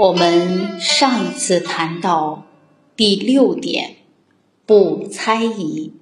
[0.00, 2.46] 我们上一次谈到
[2.96, 3.96] 第六点，
[4.64, 5.92] 不猜疑，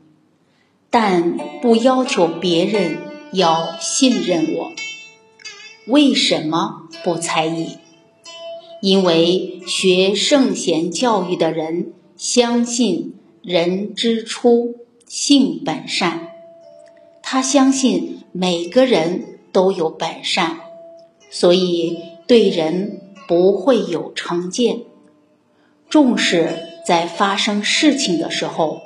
[0.89, 2.98] 但不要求别人
[3.32, 4.73] 要信任我。
[5.89, 7.79] 为什么不猜疑？
[8.80, 14.77] 因为学圣贤教育的人相信人之初
[15.09, 16.29] 性本善，
[17.21, 20.61] 他相信每个人都有本善，
[21.32, 23.00] 所以对人。
[23.29, 24.85] 不会有成见，
[25.89, 28.81] 重视在发生事情的时候，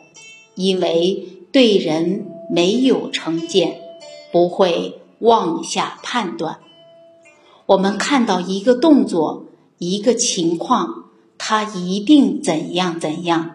[0.56, 3.80] 因为对人没有成见，
[4.32, 6.58] 不会妄下判断。
[7.66, 9.44] 我们看到一个动作、
[9.78, 11.04] 一个情况，
[11.38, 13.54] 他一定怎样怎样，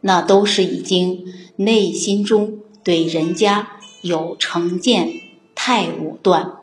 [0.00, 1.24] 那都是已经
[1.56, 5.12] 内心中对人家有成见，
[5.56, 6.58] 太武断。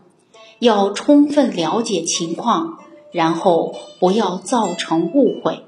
[0.60, 2.80] 要充分了解情况。
[3.14, 5.64] 然后不要造成误会，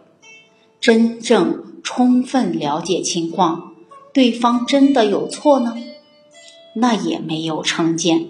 [0.81, 3.73] 真正充分了解情况，
[4.11, 5.77] 对方真的有错呢？
[6.73, 8.27] 那也没有成见。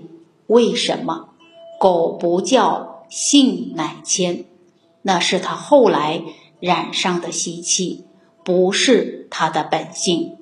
[0.47, 1.29] 为什么？
[1.79, 4.45] 狗不叫，性乃迁，
[5.01, 6.21] 那是他后来
[6.59, 8.03] 染上的习气，
[8.43, 10.35] 不是他的本性。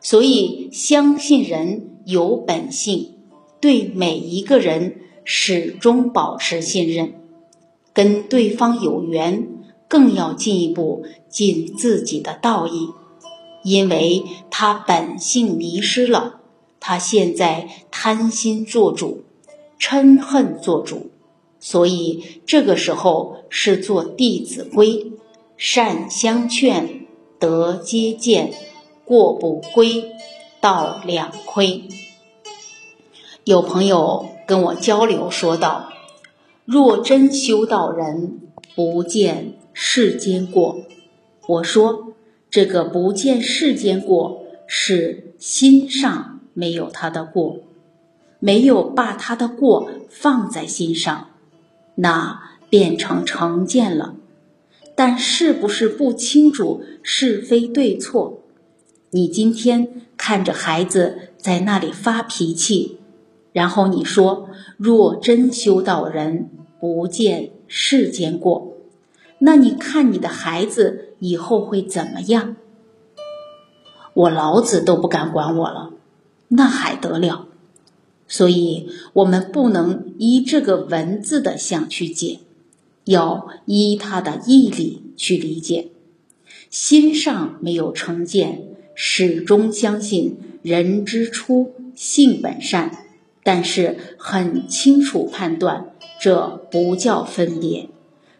[0.00, 3.14] 所以相信人有本性，
[3.60, 7.14] 对每一个人始终保持信任。
[7.94, 9.48] 跟对方有缘，
[9.88, 12.90] 更要进一步尽自己的道义，
[13.62, 16.40] 因为他本性迷失了，
[16.80, 19.22] 他现在贪心做主，
[19.78, 21.10] 嗔恨做主，
[21.60, 24.88] 所以这个时候是做《弟子规》，
[25.56, 27.06] 善相劝，
[27.38, 28.52] 得接见，
[29.04, 30.12] 过不归，
[30.60, 31.84] 道两亏。
[33.44, 35.93] 有朋友跟我交流说道。
[36.64, 38.40] 若真修道人，
[38.74, 40.78] 不见世间过。
[41.46, 42.14] 我说，
[42.50, 47.58] 这个不见世间过，是心上没有他的过，
[48.38, 51.28] 没有把他的过放在心上，
[51.96, 54.16] 那变成成见了。
[54.94, 58.40] 但是不是不清楚是非对错？
[59.10, 62.98] 你今天看着孩子在那里发脾气。
[63.54, 66.50] 然后你说：“若真修道人，
[66.80, 68.72] 不见世间过。”
[69.38, 72.56] 那你看你的孩子以后会怎么样？
[74.14, 75.92] 我老子都不敢管我了，
[76.48, 77.46] 那还得了？
[78.26, 82.40] 所以，我们不能依这个文字的相去解，
[83.04, 85.90] 要依他的义理去理解。
[86.70, 88.64] 心上没有成见，
[88.96, 93.03] 始终相信人之初性本善。
[93.44, 97.88] 但是很清楚判断，这不叫分别，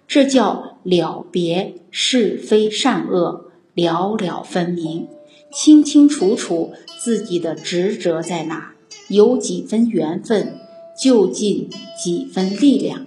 [0.09, 5.07] 这叫了别是非善恶，了了分明，
[5.53, 8.73] 清清楚楚自己的职责在哪，
[9.09, 10.59] 有几分缘分，
[10.99, 11.69] 就尽
[12.03, 13.05] 几分力量，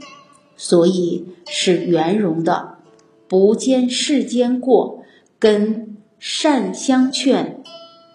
[0.56, 2.78] 所以是圆融的，
[3.28, 5.04] 不见世间过，
[5.40, 7.64] 跟善相劝，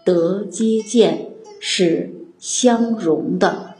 [0.04, 3.72] 得接见是相融的。